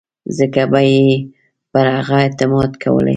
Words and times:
څنګه 0.37 0.63
به 0.71 0.79
یې 0.91 1.05
پر 1.71 1.85
هغه 1.95 2.17
اعتماد 2.25 2.71
کولای. 2.83 3.09